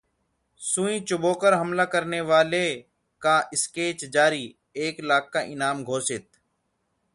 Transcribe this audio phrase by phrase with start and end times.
[0.61, 2.63] सुई चुभोकर हमला करने वाले
[3.21, 4.43] का स्केच जारी,
[4.77, 6.27] एक लाख का इनाम घोषित